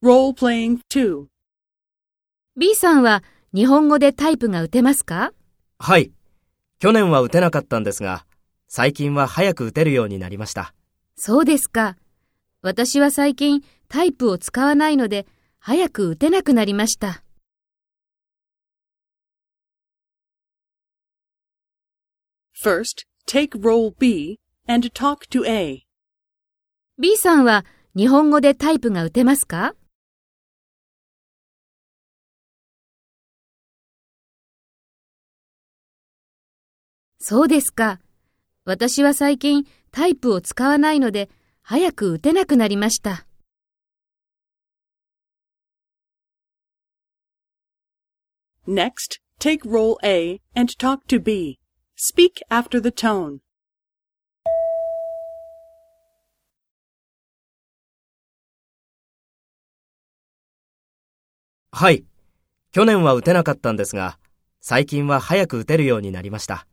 [0.00, 1.26] Role-playing 2.
[2.56, 5.32] B さんは日本語でタイプが打てますか？
[5.80, 6.12] はい。
[6.78, 8.24] 去年は打てなかったんですが、
[8.68, 10.72] 最近は早く打てるようになりました。
[11.16, 11.96] そうですか。
[12.62, 15.26] 私は最近タイプを使わないので
[15.58, 17.24] 早く打てなくなりました。
[22.62, 24.38] First, take role B
[24.68, 25.82] and talk to A.
[27.00, 27.64] B さんは
[27.96, 29.74] 日本語でタイプが打てますか？
[37.20, 38.00] そうですか。
[38.64, 41.30] 私は最近タイプを使わないので
[41.62, 43.26] 早く打てなくなりました。
[48.66, 51.58] Next, take role A and talk to B.
[51.96, 53.38] Speak after the tone.
[61.72, 62.04] はい。
[62.72, 64.18] 去年は打てなかったんですが、
[64.60, 66.66] 最近は早く打てるようになりました。